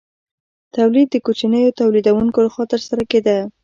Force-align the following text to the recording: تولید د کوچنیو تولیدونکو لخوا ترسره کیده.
تولید 0.75 1.07
د 1.11 1.15
کوچنیو 1.25 1.75
تولیدونکو 1.79 2.39
لخوا 2.45 2.63
ترسره 2.73 3.03
کیده. 3.11 3.37